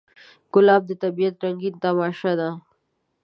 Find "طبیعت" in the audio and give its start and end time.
1.03-1.35